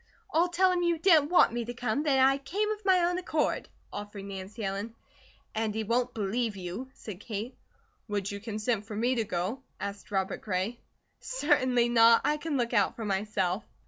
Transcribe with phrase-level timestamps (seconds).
[0.33, 3.19] "I'll tell him you didn't want me to come, that I came of my own
[3.19, 4.95] accord," offered Nancy Ellen.
[5.53, 7.55] "And he won't believe you," said Kate.
[8.07, 10.79] "Would you consent for me to go?" asked Robert Gray.
[11.19, 12.21] "Certainly not!
[12.25, 13.63] I can look out for myself."